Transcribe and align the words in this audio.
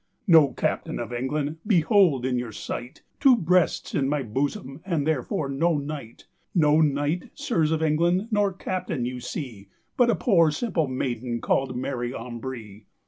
"No 0.25 0.51
captaine 0.51 0.97
of 0.97 1.13
England; 1.13 1.57
behold 1.67 2.25
in 2.25 2.39
your 2.39 2.51
sight 2.51 3.03
Two 3.19 3.35
brests 3.37 3.93
in 3.93 4.09
my 4.09 4.23
bosome, 4.23 4.81
and 4.83 5.05
therefore 5.05 5.47
no 5.47 5.77
knight: 5.77 6.25
Noe 6.55 6.81
knight, 6.81 7.29
sirs, 7.35 7.69
of 7.69 7.83
England, 7.83 8.29
nor 8.31 8.51
captaine 8.51 9.05
you 9.05 9.19
see, 9.19 9.69
But 9.97 10.09
a 10.09 10.15
poor 10.15 10.49
simple 10.49 10.87
mayden 10.87 11.39
called 11.39 11.77
Mary 11.77 12.15
Ambree." 12.15 12.85